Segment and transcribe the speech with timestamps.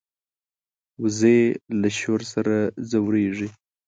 [1.01, 1.39] وزې
[1.81, 2.55] له شور سره
[2.89, 3.49] ځورېږي